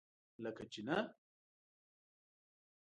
[0.43, 0.97] لکه چینۀ!